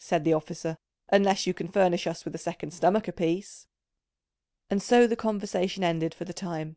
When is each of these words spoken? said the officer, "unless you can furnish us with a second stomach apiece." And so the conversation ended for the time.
said 0.00 0.24
the 0.24 0.32
officer, 0.32 0.76
"unless 1.10 1.46
you 1.46 1.54
can 1.54 1.68
furnish 1.68 2.08
us 2.08 2.24
with 2.24 2.34
a 2.34 2.38
second 2.38 2.72
stomach 2.72 3.06
apiece." 3.06 3.68
And 4.68 4.82
so 4.82 5.06
the 5.06 5.14
conversation 5.14 5.84
ended 5.84 6.14
for 6.14 6.24
the 6.24 6.34
time. 6.34 6.76